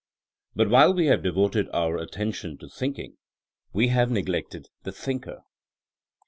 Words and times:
Bnt 0.57 0.71
while 0.71 0.95
we 0.95 1.05
have 1.05 1.21
devoted 1.21 1.69
our 1.69 1.97
attention 1.97 2.57
to 2.57 2.67
thinking, 2.67 3.17
we 3.71 3.89
have 3.89 4.09
neglected 4.09 4.65
the 4.81 4.91
thinker. 4.91 5.43